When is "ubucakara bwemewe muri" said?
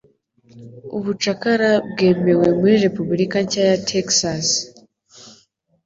0.97-2.75